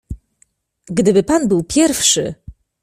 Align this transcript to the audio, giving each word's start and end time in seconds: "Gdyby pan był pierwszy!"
"Gdyby 0.91 1.23
pan 1.23 1.47
był 1.47 1.63
pierwszy!" 1.63 2.35